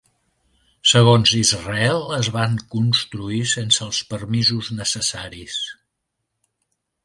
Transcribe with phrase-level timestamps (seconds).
[0.91, 5.63] Segons Israel, es van construir sense els permisos necessaris.